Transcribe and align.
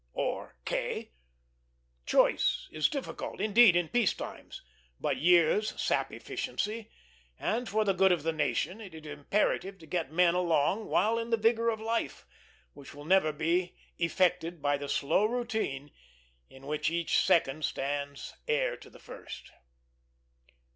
or 0.13 0.57
K.? 0.65 1.11
Choice 2.07 2.67
is 2.71 2.89
difficult, 2.89 3.39
indeed, 3.39 3.75
in 3.75 3.87
peace 3.87 4.15
times; 4.15 4.63
but 4.99 5.17
years 5.17 5.79
sap 5.79 6.11
efficiency, 6.11 6.89
and 7.37 7.69
for 7.69 7.85
the 7.85 7.93
good 7.93 8.11
of 8.11 8.23
the 8.23 8.33
nation 8.33 8.81
it 8.81 8.95
is 8.95 9.05
imperative 9.05 9.77
to 9.77 9.85
get 9.85 10.11
men 10.11 10.33
along 10.33 10.87
while 10.87 11.19
in 11.19 11.29
the 11.29 11.37
vigor 11.37 11.69
of 11.69 11.79
life, 11.79 12.25
which 12.73 12.95
will 12.95 13.05
never 13.05 13.31
be 13.31 13.75
effected 13.99 14.59
by 14.59 14.75
the 14.75 14.89
slow 14.89 15.23
routine 15.25 15.91
in 16.49 16.65
which 16.65 16.89
each 16.89 17.19
second 17.19 17.63
stands 17.63 18.33
heir 18.47 18.75
to 18.75 18.89
the 18.89 18.97
first. 18.97 19.51